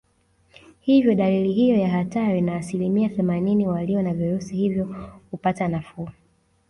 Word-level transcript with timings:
Hivyo 0.79 1.15
dalili 1.15 1.51
hiyo 1.51 1.77
ya 1.77 1.89
hatari 1.89 2.41
na 2.41 2.55
asilimia 2.55 3.09
themanini 3.09 3.67
walio 3.67 4.01
na 4.01 4.13
virusi 4.13 4.55
hivyo 4.55 5.09
hupata 5.31 5.67
nafuu 5.67 6.09